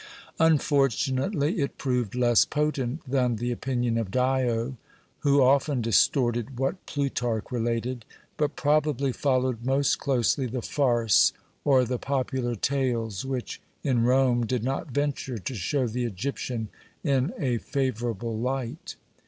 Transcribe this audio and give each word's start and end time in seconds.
Unfortunately 0.39 1.59
it 1.59 1.77
proved 1.77 2.15
less 2.15 2.43
potent 2.43 3.07
than 3.07 3.35
the 3.35 3.51
opinion 3.51 3.99
of 3.99 4.09
Dio, 4.09 4.75
who 5.19 5.43
often 5.43 5.79
distorted 5.79 6.57
what 6.59 6.83
Plutarch 6.87 7.51
related, 7.51 8.03
but 8.35 8.55
probably 8.55 9.11
followed 9.11 9.63
most 9.63 9.99
closely 9.99 10.47
the 10.47 10.63
farce 10.63 11.33
or 11.63 11.85
the 11.85 11.99
popular 11.99 12.55
tales 12.55 13.25
which, 13.25 13.61
in 13.83 14.01
Rome, 14.03 14.43
did 14.47 14.63
not 14.63 14.89
venture 14.89 15.37
to 15.37 15.53
show 15.53 15.85
the 15.85 16.05
Egyptian 16.05 16.69
in 17.03 17.31
a 17.37 17.59
favourable 17.59 18.35
light. 18.35 18.95